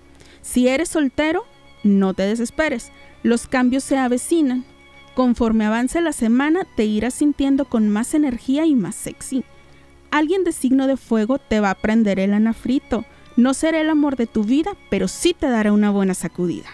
Si 0.42 0.68
eres 0.68 0.90
soltero, 0.90 1.44
no 1.84 2.14
te 2.14 2.24
desesperes, 2.24 2.92
los 3.22 3.46
cambios 3.46 3.84
se 3.84 3.96
avecinan. 3.96 4.64
Conforme 5.14 5.64
avance 5.64 6.00
la 6.00 6.12
semana 6.12 6.66
te 6.76 6.84
irás 6.84 7.14
sintiendo 7.14 7.64
con 7.64 7.88
más 7.88 8.14
energía 8.14 8.66
y 8.66 8.74
más 8.74 8.94
sexy. 8.94 9.44
Alguien 10.10 10.44
de 10.44 10.52
signo 10.52 10.86
de 10.86 10.96
fuego 10.96 11.38
te 11.38 11.60
va 11.60 11.70
a 11.70 11.74
prender 11.74 12.18
el 12.18 12.32
anafrito. 12.32 13.04
No 13.36 13.54
será 13.54 13.80
el 13.80 13.90
amor 13.90 14.16
de 14.16 14.26
tu 14.26 14.44
vida, 14.44 14.72
pero 14.90 15.08
sí 15.08 15.34
te 15.38 15.48
dará 15.48 15.72
una 15.72 15.90
buena 15.90 16.14
sacudida. 16.14 16.68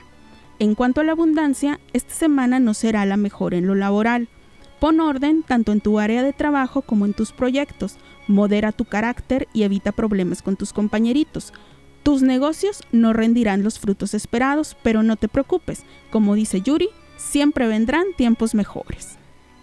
En 0.59 0.75
cuanto 0.75 1.01
a 1.01 1.05
la 1.05 1.13
abundancia, 1.13 1.81
esta 1.93 2.15
semana 2.15 2.61
no 2.61 2.75
será 2.75 3.05
la 3.07 3.17
mejor 3.17 3.55
en 3.55 3.67
lo 3.67 3.75
laboral. 3.75 4.29
Pon 4.81 5.01
orden 5.01 5.43
tanto 5.43 5.73
en 5.73 5.81
tu 5.81 5.99
área 5.99 6.23
de 6.23 6.33
trabajo 6.33 6.83
como 6.83 7.07
en 7.07 7.15
tus 7.15 7.33
proyectos. 7.33 7.97
Modera 8.27 8.73
tu 8.73 8.85
carácter 8.85 9.49
y 9.53 9.63
evita 9.63 9.93
problemas 9.93 10.43
con 10.43 10.57
tus 10.57 10.73
compañeritos. 10.73 11.53
Tus 12.03 12.23
negocios 12.23 12.83
no 12.93 13.13
rendirán 13.13 13.63
los 13.63 13.79
frutos 13.79 14.13
esperados, 14.13 14.77
pero 14.83 15.03
no 15.03 15.17
te 15.17 15.29
preocupes. 15.29 15.85
Como 16.11 16.35
dice 16.35 16.61
Yuri, 16.61 16.91
siempre 17.17 17.67
vendrán 17.67 18.05
tiempos 18.17 18.55
mejores. 18.55 19.17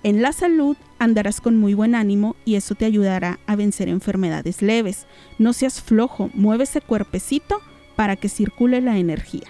En 0.04 0.24
la 0.24 0.34
salud 0.34 0.76
andarás 0.98 1.42
con 1.42 1.58
muy 1.58 1.76
buen 1.76 1.94
ánimo 1.94 2.36
y 2.44 2.56
eso 2.56 2.74
te 2.74 2.86
ayudará 2.86 3.40
a 3.46 3.56
vencer 3.56 3.88
enfermedades 3.88 4.64
leves. 4.64 5.06
No 5.38 5.54
seas 5.54 5.82
flojo, 5.82 6.32
mueve 6.34 6.64
ese 6.64 6.82
cuerpecito 6.82 7.60
para 7.96 8.16
que 8.16 8.30
circule 8.30 8.82
la 8.82 8.98
energía. 8.98 9.48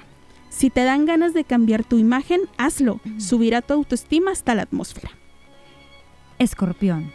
Si 0.50 0.70
te 0.70 0.84
dan 0.84 1.06
ganas 1.06 1.34
de 1.34 1.46
cambiar 1.46 1.86
tu 1.86 1.98
imagen, 1.98 2.42
hazlo. 2.58 3.00
Subirá 3.18 3.62
tu 3.62 3.74
autoestima 3.74 4.32
hasta 4.32 4.54
la 4.54 4.64
atmósfera. 4.64 5.12
Escorpión. 6.42 7.12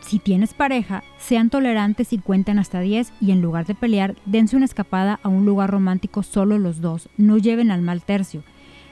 Si 0.00 0.18
tienes 0.18 0.54
pareja, 0.54 1.04
sean 1.18 1.50
tolerantes 1.50 2.12
y 2.12 2.18
cuenten 2.18 2.58
hasta 2.58 2.80
10 2.80 3.12
y 3.20 3.30
en 3.30 3.40
lugar 3.40 3.64
de 3.64 3.76
pelear, 3.76 4.16
dense 4.26 4.56
una 4.56 4.64
escapada 4.64 5.20
a 5.22 5.28
un 5.28 5.46
lugar 5.46 5.70
romántico 5.70 6.24
solo 6.24 6.58
los 6.58 6.80
dos, 6.80 7.08
no 7.16 7.38
lleven 7.38 7.70
al 7.70 7.80
mal 7.80 8.02
tercio. 8.02 8.42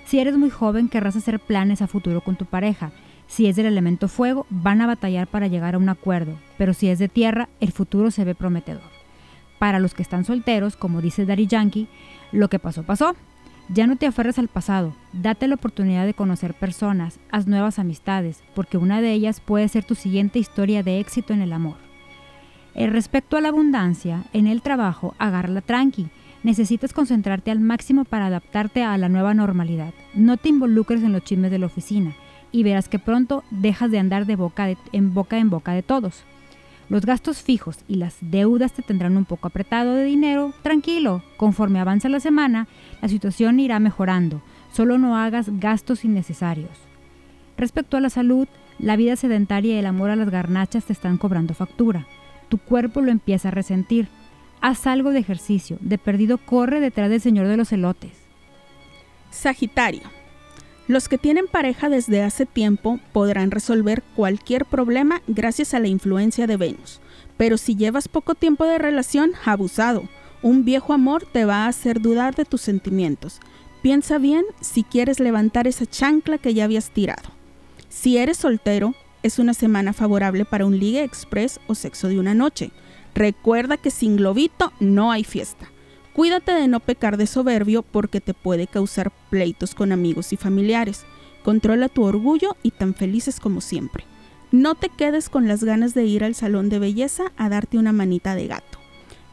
Si 0.04 0.20
eres 0.20 0.36
muy 0.36 0.48
joven, 0.48 0.88
querrás 0.88 1.16
hacer 1.16 1.40
planes 1.40 1.82
a 1.82 1.88
futuro 1.88 2.20
con 2.20 2.36
tu 2.36 2.46
pareja. 2.46 2.92
Si 3.26 3.48
es 3.48 3.56
del 3.56 3.66
elemento 3.66 4.06
fuego, 4.06 4.46
van 4.48 4.80
a 4.80 4.86
batallar 4.86 5.26
para 5.26 5.48
llegar 5.48 5.74
a 5.74 5.78
un 5.78 5.88
acuerdo, 5.88 6.36
pero 6.56 6.72
si 6.72 6.88
es 6.88 7.00
de 7.00 7.08
tierra, 7.08 7.48
el 7.58 7.72
futuro 7.72 8.12
se 8.12 8.24
ve 8.24 8.36
prometedor. 8.36 8.92
Para 9.58 9.80
los 9.80 9.92
que 9.92 10.04
están 10.04 10.24
solteros, 10.24 10.76
como 10.76 11.00
dice 11.00 11.26
Daddy 11.26 11.48
Yankee, 11.48 11.88
lo 12.30 12.48
que 12.48 12.60
pasó 12.60 12.84
pasó, 12.84 13.16
ya 13.72 13.86
no 13.86 13.96
te 13.96 14.06
aferres 14.06 14.38
al 14.38 14.48
pasado, 14.48 14.94
date 15.12 15.48
la 15.48 15.54
oportunidad 15.54 16.04
de 16.04 16.14
conocer 16.14 16.54
personas, 16.54 17.18
haz 17.30 17.46
nuevas 17.46 17.78
amistades, 17.78 18.42
porque 18.54 18.76
una 18.76 19.00
de 19.00 19.12
ellas 19.12 19.40
puede 19.40 19.68
ser 19.68 19.84
tu 19.84 19.94
siguiente 19.94 20.38
historia 20.38 20.82
de 20.82 21.00
éxito 21.00 21.32
en 21.32 21.40
el 21.40 21.52
amor. 21.52 21.76
El 22.74 22.90
respecto 22.90 23.36
a 23.36 23.40
la 23.40 23.48
abundancia, 23.48 24.24
en 24.32 24.46
el 24.46 24.62
trabajo, 24.62 25.14
agárrala 25.18 25.60
tranqui. 25.60 26.08
Necesitas 26.42 26.92
concentrarte 26.92 27.50
al 27.50 27.60
máximo 27.60 28.04
para 28.04 28.26
adaptarte 28.26 28.82
a 28.82 28.96
la 28.98 29.08
nueva 29.08 29.32
normalidad. 29.32 29.94
No 30.14 30.36
te 30.36 30.48
involucres 30.48 31.02
en 31.02 31.12
los 31.12 31.22
chismes 31.22 31.50
de 31.50 31.58
la 31.58 31.66
oficina 31.66 32.14
y 32.50 32.64
verás 32.64 32.88
que 32.88 32.98
pronto 32.98 33.44
dejas 33.50 33.90
de 33.90 33.98
andar 33.98 34.26
de 34.26 34.32
en 34.92 35.14
boca 35.14 35.38
en 35.38 35.50
boca 35.50 35.72
de 35.72 35.82
todos. 35.82 36.24
Los 36.92 37.06
gastos 37.06 37.40
fijos 37.40 37.78
y 37.88 37.94
las 37.94 38.16
deudas 38.20 38.74
te 38.74 38.82
tendrán 38.82 39.16
un 39.16 39.24
poco 39.24 39.48
apretado 39.48 39.94
de 39.94 40.04
dinero. 40.04 40.52
Tranquilo, 40.60 41.22
conforme 41.38 41.80
avanza 41.80 42.10
la 42.10 42.20
semana, 42.20 42.68
la 43.00 43.08
situación 43.08 43.60
irá 43.60 43.78
mejorando. 43.78 44.42
Solo 44.74 44.98
no 44.98 45.16
hagas 45.16 45.58
gastos 45.58 46.04
innecesarios. 46.04 46.68
Respecto 47.56 47.96
a 47.96 48.00
la 48.02 48.10
salud, 48.10 48.46
la 48.78 48.96
vida 48.96 49.16
sedentaria 49.16 49.74
y 49.74 49.78
el 49.78 49.86
amor 49.86 50.10
a 50.10 50.16
las 50.16 50.28
garnachas 50.28 50.84
te 50.84 50.92
están 50.92 51.16
cobrando 51.16 51.54
factura. 51.54 52.06
Tu 52.50 52.58
cuerpo 52.58 53.00
lo 53.00 53.10
empieza 53.10 53.48
a 53.48 53.52
resentir. 53.52 54.08
Haz 54.60 54.86
algo 54.86 55.12
de 55.12 55.20
ejercicio. 55.20 55.78
De 55.80 55.96
perdido 55.96 56.36
corre 56.36 56.78
detrás 56.78 57.08
del 57.08 57.22
señor 57.22 57.48
de 57.48 57.56
los 57.56 57.72
elotes. 57.72 58.12
Sagitario. 59.30 60.02
Los 60.92 61.08
que 61.08 61.16
tienen 61.16 61.46
pareja 61.46 61.88
desde 61.88 62.22
hace 62.22 62.44
tiempo 62.44 63.00
podrán 63.14 63.50
resolver 63.50 64.02
cualquier 64.14 64.66
problema 64.66 65.22
gracias 65.26 65.72
a 65.72 65.80
la 65.80 65.88
influencia 65.88 66.46
de 66.46 66.58
Venus. 66.58 67.00
Pero 67.38 67.56
si 67.56 67.76
llevas 67.76 68.08
poco 68.08 68.34
tiempo 68.34 68.66
de 68.66 68.76
relación, 68.76 69.32
abusado. 69.46 70.06
Un 70.42 70.66
viejo 70.66 70.92
amor 70.92 71.24
te 71.32 71.46
va 71.46 71.64
a 71.64 71.68
hacer 71.68 72.02
dudar 72.02 72.34
de 72.34 72.44
tus 72.44 72.60
sentimientos. 72.60 73.40
Piensa 73.80 74.18
bien 74.18 74.44
si 74.60 74.84
quieres 74.84 75.18
levantar 75.18 75.66
esa 75.66 75.86
chancla 75.86 76.36
que 76.36 76.52
ya 76.52 76.64
habías 76.64 76.90
tirado. 76.90 77.30
Si 77.88 78.18
eres 78.18 78.36
soltero, 78.36 78.94
es 79.22 79.38
una 79.38 79.54
semana 79.54 79.94
favorable 79.94 80.44
para 80.44 80.66
un 80.66 80.78
ligue 80.78 81.04
express 81.04 81.58
o 81.68 81.74
sexo 81.74 82.08
de 82.08 82.20
una 82.20 82.34
noche. 82.34 82.70
Recuerda 83.14 83.78
que 83.78 83.90
sin 83.90 84.18
globito 84.18 84.74
no 84.78 85.10
hay 85.10 85.24
fiesta. 85.24 85.70
Cuídate 86.14 86.52
de 86.52 86.68
no 86.68 86.80
pecar 86.80 87.16
de 87.16 87.26
soberbio 87.26 87.82
porque 87.82 88.20
te 88.20 88.34
puede 88.34 88.66
causar 88.66 89.10
pleitos 89.30 89.74
con 89.74 89.92
amigos 89.92 90.32
y 90.32 90.36
familiares. 90.36 91.06
Controla 91.42 91.88
tu 91.88 92.04
orgullo 92.04 92.56
y 92.62 92.70
tan 92.70 92.94
felices 92.94 93.40
como 93.40 93.62
siempre. 93.62 94.04
No 94.50 94.74
te 94.74 94.90
quedes 94.90 95.30
con 95.30 95.48
las 95.48 95.64
ganas 95.64 95.94
de 95.94 96.04
ir 96.04 96.22
al 96.22 96.34
salón 96.34 96.68
de 96.68 96.78
belleza 96.78 97.32
a 97.38 97.48
darte 97.48 97.78
una 97.78 97.92
manita 97.92 98.34
de 98.34 98.46
gato. 98.46 98.78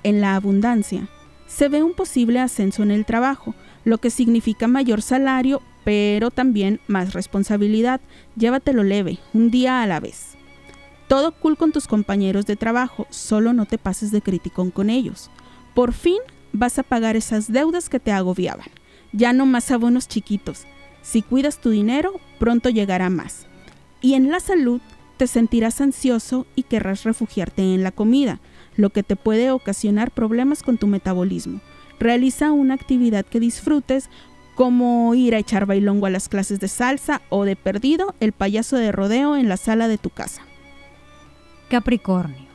En 0.03 0.21
la 0.21 0.35
abundancia, 0.35 1.09
se 1.47 1.67
ve 1.67 1.83
un 1.83 1.93
posible 1.93 2.39
ascenso 2.39 2.83
en 2.83 2.91
el 2.91 3.05
trabajo, 3.05 3.53
lo 3.83 3.97
que 3.97 4.09
significa 4.09 4.67
mayor 4.67 5.01
salario, 5.01 5.61
pero 5.83 6.31
también 6.31 6.79
más 6.87 7.13
responsabilidad. 7.13 7.99
Llévatelo 8.37 8.83
leve, 8.83 9.19
un 9.33 9.51
día 9.51 9.81
a 9.81 9.87
la 9.87 9.99
vez. 9.99 10.37
Todo 11.09 11.33
cool 11.33 11.57
con 11.57 11.73
tus 11.73 11.87
compañeros 11.87 12.45
de 12.45 12.55
trabajo, 12.55 13.05
solo 13.09 13.51
no 13.51 13.65
te 13.65 13.77
pases 13.77 14.11
de 14.11 14.21
criticón 14.21 14.71
con 14.71 14.89
ellos. 14.89 15.29
Por 15.73 15.91
fin 15.91 16.19
vas 16.53 16.79
a 16.79 16.83
pagar 16.83 17.15
esas 17.15 17.51
deudas 17.51 17.89
que 17.89 17.99
te 17.99 18.11
agobiaban. 18.11 18.67
Ya 19.11 19.33
no 19.33 19.45
más 19.45 19.71
abonos 19.71 20.07
chiquitos. 20.07 20.65
Si 21.01 21.21
cuidas 21.21 21.59
tu 21.59 21.69
dinero, 21.69 22.19
pronto 22.39 22.69
llegará 22.69 23.09
más. 23.09 23.47
Y 24.01 24.13
en 24.13 24.29
la 24.29 24.39
salud, 24.39 24.81
te 25.17 25.27
sentirás 25.27 25.81
ansioso 25.81 26.45
y 26.55 26.63
querrás 26.63 27.03
refugiarte 27.03 27.61
en 27.61 27.83
la 27.83 27.91
comida, 27.91 28.39
lo 28.75 28.91
que 28.91 29.03
te 29.03 29.15
puede 29.15 29.51
ocasionar 29.51 30.11
problemas 30.11 30.63
con 30.63 30.77
tu 30.77 30.87
metabolismo. 30.87 31.59
Realiza 31.99 32.51
una 32.51 32.75
actividad 32.75 33.25
que 33.25 33.41
disfrutes, 33.41 34.09
como 34.55 35.13
ir 35.15 35.35
a 35.35 35.39
echar 35.39 35.65
bailongo 35.65 36.05
a 36.05 36.09
las 36.09 36.29
clases 36.29 36.59
de 36.59 36.67
salsa 36.67 37.21
o 37.29 37.45
de 37.45 37.55
perdido 37.55 38.13
el 38.19 38.31
payaso 38.31 38.77
de 38.77 38.91
rodeo 38.91 39.35
en 39.35 39.49
la 39.49 39.57
sala 39.57 39.87
de 39.87 39.97
tu 39.97 40.09
casa. 40.09 40.41
Capricornio. 41.69 42.47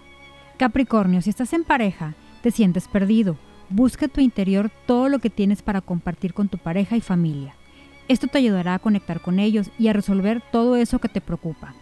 Capricornio, 0.59 1.21
si 1.23 1.31
estás 1.31 1.53
en 1.53 1.65
pareja, 1.65 2.15
te 2.43 2.51
sientes 2.51 2.89
perdido. 2.89 3.37
Busca 3.77 4.07
tu 4.07 4.21
interior 4.21 4.71
todo 4.87 5.09
lo 5.09 5.19
que 5.19 5.31
tienes 5.31 5.61
para 5.61 5.81
compartir 5.81 6.33
con 6.33 6.49
tu 6.49 6.59
pareja 6.59 6.97
y 6.97 7.01
familia. 7.01 7.57
Esto 8.07 8.29
te 8.29 8.39
ayudará 8.39 8.75
a 8.75 8.79
conectar 8.79 9.21
con 9.21 9.41
ellos 9.41 9.69
y 9.81 9.89
a 9.89 9.93
resolver 9.93 10.41
todo 10.53 10.77
eso 10.77 11.01
que 11.01 11.09
te 11.09 11.21
preocupa. 11.21 11.75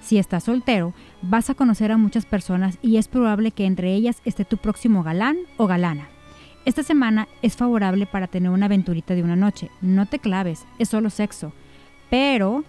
Si 0.00 0.16
estás 0.16 0.44
soltero, 0.44 0.94
vas 1.20 1.50
a 1.50 1.54
conocer 1.54 1.92
a 1.92 1.98
muchas 1.98 2.24
personas 2.24 2.78
y 2.80 2.96
es 2.96 3.08
probable 3.08 3.50
que 3.50 3.66
entre 3.66 3.92
ellas 3.92 4.22
esté 4.24 4.46
tu 4.46 4.56
próximo 4.56 5.02
galán 5.02 5.36
o 5.58 5.66
galana. 5.66 6.08
Esta 6.64 6.82
semana 6.82 7.28
es 7.42 7.56
favorable 7.56 8.06
para 8.06 8.26
tener 8.26 8.48
una 8.48 8.64
aventurita 8.64 9.14
de 9.14 9.22
una 9.22 9.36
noche. 9.36 9.70
No 9.82 10.06
te 10.06 10.20
claves, 10.20 10.64
es 10.78 10.88
solo 10.88 11.10
sexo. 11.10 11.52
Pero 12.08 12.64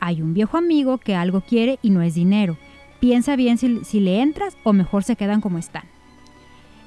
hay 0.00 0.20
un 0.20 0.34
viejo 0.34 0.56
amigo 0.56 0.98
que 0.98 1.14
algo 1.14 1.42
quiere 1.42 1.78
y 1.80 1.90
no 1.90 2.02
es 2.02 2.14
dinero. 2.14 2.58
Piensa 2.98 3.36
bien 3.36 3.56
si, 3.56 3.84
si 3.84 4.00
le 4.00 4.20
entras 4.20 4.56
o 4.64 4.72
mejor 4.72 5.04
se 5.04 5.14
quedan 5.14 5.40
como 5.40 5.58
están. 5.58 5.84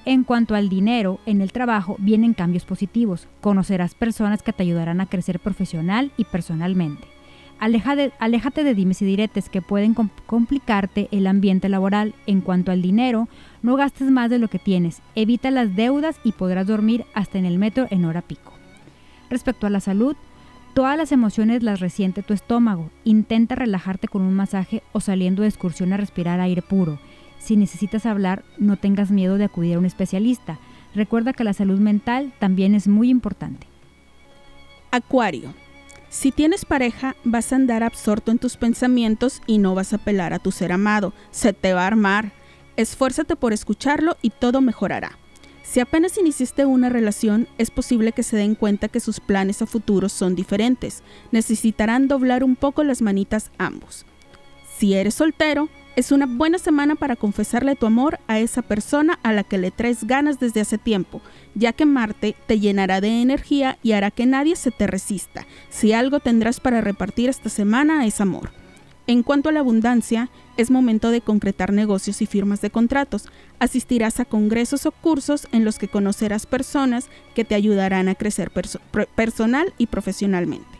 En 0.05 0.23
cuanto 0.23 0.55
al 0.55 0.69
dinero, 0.69 1.19
en 1.25 1.41
el 1.41 1.51
trabajo 1.51 1.95
vienen 1.99 2.33
cambios 2.33 2.65
positivos. 2.65 3.27
Conocerás 3.41 3.95
personas 3.95 4.41
que 4.41 4.53
te 4.53 4.63
ayudarán 4.63 5.01
a 5.01 5.05
crecer 5.05 5.39
profesional 5.39 6.11
y 6.17 6.23
personalmente 6.25 7.07
aléjate 7.59 8.63
de 8.63 8.73
dimes 8.73 9.01
y 9.01 9.05
diretes 9.05 9.49
que 9.49 9.61
pueden 9.61 9.93
complicarte 9.93 11.09
el 11.11 11.27
ambiente 11.27 11.69
laboral. 11.69 12.13
En 12.25 12.41
cuanto 12.41 12.71
al 12.71 12.81
dinero, 12.81 13.27
no 13.61 13.75
gastes 13.75 14.09
más 14.09 14.29
de 14.29 14.39
lo 14.39 14.47
que 14.47 14.59
tienes, 14.59 15.01
evita 15.15 15.51
las 15.51 15.75
deudas 15.75 16.19
y 16.23 16.31
podrás 16.31 16.67
dormir 16.67 17.05
hasta 17.13 17.37
en 17.37 17.45
el 17.45 17.59
metro 17.59 17.87
en 17.89 18.05
hora 18.05 18.21
pico. 18.21 18.53
Respecto 19.29 19.67
a 19.67 19.69
la 19.69 19.79
salud, 19.79 20.15
todas 20.73 20.97
las 20.97 21.11
emociones 21.11 21.61
las 21.61 21.79
resiente 21.79 22.23
tu 22.23 22.33
estómago. 22.33 22.89
Intenta 23.03 23.55
relajarte 23.55 24.07
con 24.07 24.21
un 24.21 24.33
masaje 24.33 24.81
o 24.93 25.01
saliendo 25.01 25.41
de 25.41 25.49
excursión 25.49 25.91
a 25.93 25.97
respirar 25.97 26.39
aire 26.39 26.61
puro. 26.61 26.99
Si 27.39 27.55
necesitas 27.55 28.05
hablar, 28.05 28.43
no 28.57 28.77
tengas 28.77 29.11
miedo 29.11 29.37
de 29.37 29.45
acudir 29.45 29.75
a 29.75 29.79
un 29.79 29.85
especialista. 29.85 30.59
Recuerda 30.93 31.33
que 31.33 31.43
la 31.43 31.53
salud 31.53 31.79
mental 31.79 32.33
también 32.39 32.75
es 32.75 32.87
muy 32.87 33.09
importante. 33.09 33.67
Acuario. 34.91 35.53
Si 36.09 36.31
tienes 36.31 36.65
pareja, 36.65 37.15
vas 37.23 37.53
a 37.53 37.55
andar 37.55 37.83
absorto 37.83 38.31
en 38.31 38.39
tus 38.39 38.57
pensamientos 38.57 39.41
y 39.45 39.59
no 39.59 39.75
vas 39.75 39.93
a 39.93 39.97
apelar 39.97 40.33
a 40.33 40.39
tu 40.39 40.51
ser 40.51 40.71
amado. 40.71 41.13
Se 41.31 41.53
te 41.53 41.73
va 41.73 41.83
a 41.83 41.87
armar. 41.87 42.31
Esfuérzate 42.75 43.35
por 43.35 43.53
escucharlo 43.53 44.17
y 44.21 44.31
todo 44.31 44.61
mejorará. 44.61 45.17
Si 45.61 45.79
apenas 45.79 46.17
iniciaste 46.17 46.65
una 46.65 46.89
relación, 46.89 47.47
es 47.59 47.69
posible 47.69 48.11
que 48.11 48.23
se 48.23 48.35
den 48.35 48.55
cuenta 48.55 48.87
que 48.87 48.99
sus 48.99 49.19
planes 49.19 49.61
a 49.61 49.67
futuro 49.67 50.09
son 50.09 50.33
diferentes. 50.33 51.03
Necesitarán 51.31 52.07
doblar 52.07 52.43
un 52.43 52.55
poco 52.55 52.83
las 52.83 53.03
manitas 53.03 53.51
ambos. 53.59 54.07
Si 54.79 54.95
eres 54.95 55.13
soltero, 55.13 55.69
es 55.99 56.13
una 56.13 56.27
buena 56.27 56.59
semana 56.59 56.95
para 56.95 57.17
confesarle 57.17 57.75
tu 57.75 57.85
amor 57.85 58.21
a 58.27 58.39
esa 58.39 58.61
persona 58.61 59.19
a 59.21 59.33
la 59.33 59.43
que 59.43 59.57
le 59.57 59.69
traes 59.69 60.05
ganas 60.05 60.39
desde 60.39 60.61
hace 60.61 60.77
tiempo, 60.77 61.19
ya 61.55 61.73
que 61.73 61.85
Marte 61.85 62.37
te 62.47 62.57
llenará 62.57 63.01
de 63.01 63.21
energía 63.21 63.77
y 63.83 63.91
hará 63.91 64.09
que 64.09 64.25
nadie 64.25 64.55
se 64.55 64.71
te 64.71 64.87
resista. 64.87 65.45
Si 65.69 65.91
algo 65.91 66.21
tendrás 66.21 66.61
para 66.61 66.79
repartir 66.79 67.27
esta 67.27 67.49
semana 67.49 68.05
es 68.05 68.21
amor. 68.21 68.51
En 69.07 69.23
cuanto 69.23 69.49
a 69.49 69.51
la 69.51 69.59
abundancia, 69.59 70.29
es 70.55 70.71
momento 70.71 71.11
de 71.11 71.19
concretar 71.19 71.73
negocios 71.73 72.21
y 72.21 72.25
firmas 72.25 72.61
de 72.61 72.69
contratos. 72.69 73.25
Asistirás 73.59 74.21
a 74.21 74.25
congresos 74.25 74.85
o 74.85 74.93
cursos 74.93 75.49
en 75.51 75.65
los 75.65 75.79
que 75.79 75.89
conocerás 75.89 76.45
personas 76.45 77.09
que 77.35 77.43
te 77.43 77.55
ayudarán 77.55 78.07
a 78.07 78.15
crecer 78.15 78.51
personal 79.15 79.73
y 79.77 79.87
profesionalmente. 79.87 80.79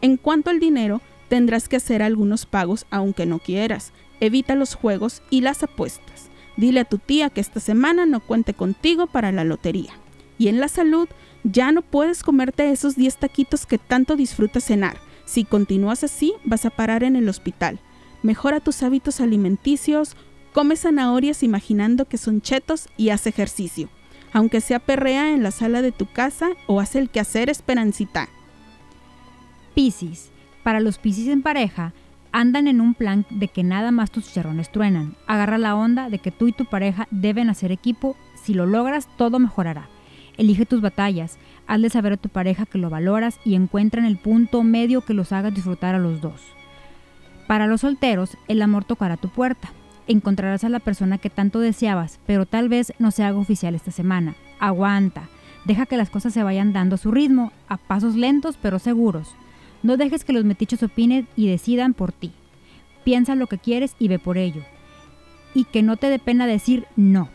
En 0.00 0.16
cuanto 0.16 0.48
al 0.48 0.60
dinero, 0.60 1.00
tendrás 1.28 1.68
que 1.68 1.76
hacer 1.76 2.04
algunos 2.04 2.46
pagos 2.46 2.86
aunque 2.90 3.26
no 3.26 3.40
quieras. 3.40 3.92
Evita 4.20 4.54
los 4.54 4.74
juegos 4.74 5.22
y 5.30 5.40
las 5.40 5.62
apuestas. 5.62 6.30
Dile 6.56 6.80
a 6.80 6.84
tu 6.84 6.98
tía 6.98 7.30
que 7.30 7.40
esta 7.40 7.60
semana 7.60 8.06
no 8.06 8.20
cuente 8.20 8.54
contigo 8.54 9.06
para 9.06 9.32
la 9.32 9.44
lotería. 9.44 9.92
Y 10.38 10.48
en 10.48 10.60
la 10.60 10.68
salud, 10.68 11.08
ya 11.42 11.72
no 11.72 11.82
puedes 11.82 12.22
comerte 12.22 12.70
esos 12.70 12.96
10 12.96 13.16
taquitos 13.16 13.66
que 13.66 13.78
tanto 13.78 14.16
disfrutas 14.16 14.64
cenar. 14.64 14.98
Si 15.24 15.44
continúas 15.44 16.04
así, 16.04 16.34
vas 16.44 16.66
a 16.66 16.70
parar 16.70 17.04
en 17.04 17.16
el 17.16 17.28
hospital. 17.28 17.78
Mejora 18.22 18.60
tus 18.60 18.82
hábitos 18.82 19.20
alimenticios, 19.20 20.16
come 20.52 20.76
zanahorias 20.76 21.42
imaginando 21.42 22.06
que 22.06 22.18
son 22.18 22.42
chetos 22.42 22.88
y 22.96 23.10
haz 23.10 23.26
ejercicio. 23.26 23.88
Aunque 24.32 24.60
sea 24.60 24.78
perrea 24.78 25.32
en 25.32 25.42
la 25.42 25.50
sala 25.50 25.82
de 25.82 25.92
tu 25.92 26.06
casa 26.06 26.50
o 26.66 26.80
haz 26.80 26.94
el 26.94 27.10
quehacer 27.10 27.48
esperancita. 27.48 28.28
Piscis. 29.74 30.30
Para 30.62 30.80
los 30.80 30.98
Piscis 30.98 31.28
en 31.28 31.42
pareja, 31.42 31.94
andan 32.32 32.68
en 32.68 32.80
un 32.80 32.94
plan 32.94 33.26
de 33.30 33.48
que 33.48 33.62
nada 33.62 33.90
más 33.90 34.10
tus 34.10 34.26
chicharrones 34.26 34.70
truenan. 34.70 35.14
Agarra 35.26 35.58
la 35.58 35.76
onda 35.76 36.10
de 36.10 36.18
que 36.18 36.30
tú 36.30 36.48
y 36.48 36.52
tu 36.52 36.64
pareja 36.64 37.08
deben 37.10 37.50
hacer 37.50 37.72
equipo. 37.72 38.16
Si 38.42 38.54
lo 38.54 38.66
logras, 38.66 39.08
todo 39.16 39.38
mejorará. 39.38 39.88
Elige 40.36 40.66
tus 40.66 40.80
batallas, 40.80 41.38
hazle 41.66 41.90
saber 41.90 42.14
a 42.14 42.16
tu 42.16 42.28
pareja 42.28 42.66
que 42.66 42.78
lo 42.78 42.88
valoras 42.88 43.38
y 43.44 43.54
encuentra 43.54 44.00
en 44.00 44.06
el 44.06 44.16
punto 44.16 44.62
medio 44.62 45.02
que 45.02 45.14
los 45.14 45.32
haga 45.32 45.50
disfrutar 45.50 45.94
a 45.94 45.98
los 45.98 46.20
dos. 46.20 46.40
Para 47.46 47.66
los 47.66 47.82
solteros, 47.82 48.36
el 48.48 48.62
amor 48.62 48.84
tocará 48.84 49.16
tu 49.16 49.28
puerta. 49.28 49.72
Encontrarás 50.06 50.64
a 50.64 50.68
la 50.68 50.80
persona 50.80 51.18
que 51.18 51.30
tanto 51.30 51.60
deseabas, 51.60 52.20
pero 52.26 52.46
tal 52.46 52.68
vez 52.68 52.92
no 52.98 53.10
se 53.10 53.22
haga 53.22 53.38
oficial 53.38 53.74
esta 53.74 53.90
semana. 53.90 54.34
Aguanta, 54.58 55.28
deja 55.64 55.86
que 55.86 55.96
las 55.96 56.10
cosas 56.10 56.32
se 56.32 56.42
vayan 56.42 56.72
dando 56.72 56.94
a 56.94 56.98
su 56.98 57.10
ritmo, 57.10 57.52
a 57.68 57.76
pasos 57.76 58.14
lentos 58.14 58.56
pero 58.60 58.78
seguros. 58.78 59.34
No 59.82 59.96
dejes 59.96 60.24
que 60.24 60.32
los 60.32 60.44
metichos 60.44 60.82
opinen 60.82 61.26
y 61.36 61.48
decidan 61.48 61.94
por 61.94 62.12
ti. 62.12 62.32
Piensa 63.04 63.34
lo 63.34 63.46
que 63.46 63.58
quieres 63.58 63.94
y 63.98 64.08
ve 64.08 64.18
por 64.18 64.36
ello. 64.36 64.62
Y 65.54 65.64
que 65.64 65.82
no 65.82 65.96
te 65.96 66.08
dé 66.08 66.18
pena 66.18 66.46
decir 66.46 66.86
no. 66.96 67.28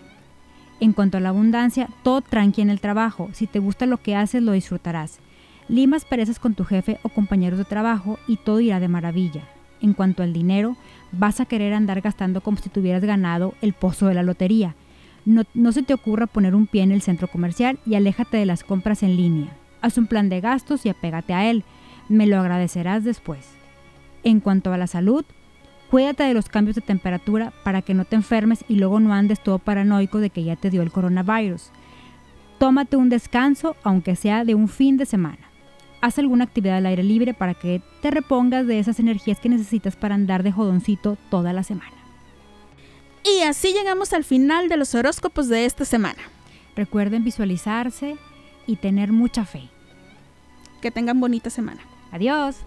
En 0.79 0.93
cuanto 0.93 1.17
a 1.17 1.21
la 1.21 1.29
abundancia, 1.29 1.89
todo 2.03 2.21
tranqui 2.21 2.61
en 2.61 2.69
el 2.69 2.81
trabajo. 2.81 3.29
Si 3.33 3.47
te 3.47 3.59
gusta 3.59 3.85
lo 3.85 3.97
que 3.97 4.15
haces, 4.15 4.43
lo 4.43 4.51
disfrutarás. 4.51 5.19
Limas 5.67 6.05
perezas 6.05 6.37
con 6.37 6.53
tu 6.53 6.63
jefe 6.63 6.99
o 7.01 7.09
compañeros 7.09 7.57
de 7.57 7.65
trabajo 7.65 8.19
y 8.27 8.37
todo 8.37 8.59
irá 8.59 8.79
de 8.79 8.87
maravilla. 8.87 9.41
En 9.81 9.93
cuanto 9.93 10.21
al 10.21 10.33
dinero, 10.33 10.77
vas 11.11 11.39
a 11.39 11.45
querer 11.45 11.73
andar 11.73 12.01
gastando 12.01 12.41
como 12.41 12.57
si 12.57 12.69
tuvieras 12.69 13.03
ganado 13.03 13.55
el 13.61 13.73
pozo 13.73 14.07
de 14.07 14.13
la 14.13 14.23
lotería. 14.23 14.75
No, 15.25 15.43
no 15.55 15.71
se 15.71 15.81
te 15.81 15.95
ocurra 15.95 16.27
poner 16.27 16.53
un 16.53 16.67
pie 16.67 16.83
en 16.83 16.91
el 16.91 17.01
centro 17.01 17.27
comercial 17.27 17.79
y 17.85 17.95
aléjate 17.95 18.37
de 18.37 18.45
las 18.45 18.63
compras 18.63 19.01
en 19.01 19.17
línea. 19.17 19.49
Haz 19.81 19.97
un 19.97 20.05
plan 20.05 20.29
de 20.29 20.39
gastos 20.39 20.85
y 20.85 20.89
apégate 20.89 21.33
a 21.33 21.49
él 21.49 21.63
me 22.09 22.27
lo 22.27 22.39
agradecerás 22.39 23.03
después. 23.03 23.47
En 24.23 24.39
cuanto 24.39 24.73
a 24.73 24.77
la 24.77 24.87
salud, 24.87 25.25
cuídate 25.89 26.23
de 26.23 26.33
los 26.33 26.49
cambios 26.49 26.75
de 26.75 26.81
temperatura 26.81 27.53
para 27.63 27.81
que 27.81 27.93
no 27.93 28.05
te 28.05 28.15
enfermes 28.15 28.65
y 28.67 28.75
luego 28.75 28.99
no 28.99 29.13
andes 29.13 29.41
todo 29.41 29.59
paranoico 29.59 30.19
de 30.19 30.29
que 30.29 30.43
ya 30.43 30.55
te 30.55 30.69
dio 30.69 30.81
el 30.81 30.91
coronavirus. 30.91 31.69
Tómate 32.57 32.97
un 32.97 33.09
descanso, 33.09 33.75
aunque 33.83 34.15
sea 34.15 34.45
de 34.45 34.55
un 34.55 34.67
fin 34.67 34.97
de 34.97 35.05
semana. 35.05 35.49
Haz 36.01 36.19
alguna 36.19 36.45
actividad 36.45 36.77
al 36.77 36.85
aire 36.85 37.03
libre 37.03 37.33
para 37.33 37.53
que 37.53 37.81
te 38.01 38.11
repongas 38.11 38.67
de 38.67 38.79
esas 38.79 38.99
energías 38.99 39.39
que 39.39 39.49
necesitas 39.49 39.95
para 39.95 40.15
andar 40.15 40.43
de 40.43 40.51
jodoncito 40.51 41.17
toda 41.29 41.51
la 41.53 41.63
semana. 41.63 41.93
Y 43.23 43.41
así 43.41 43.73
llegamos 43.73 44.13
al 44.13 44.23
final 44.23 44.69
de 44.69 44.77
los 44.77 44.93
horóscopos 44.93 45.49
de 45.49 45.65
esta 45.65 45.83
semana. 45.83 46.21
Recuerden 46.75 47.23
visualizarse 47.23 48.17
y 48.67 48.75
tener 48.75 49.11
mucha 49.11 49.45
fe. 49.45 49.69
Que 50.81 50.91
tengan 50.91 51.19
bonita 51.19 51.49
semana. 51.49 51.81
Adiós. 52.15 52.65